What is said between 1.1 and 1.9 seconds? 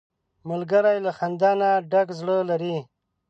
خندا نه